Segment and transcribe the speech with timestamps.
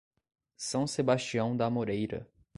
[0.57, 2.27] São Sebastião da Amoreira